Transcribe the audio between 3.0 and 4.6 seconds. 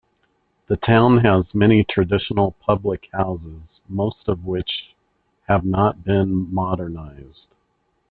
houses, most of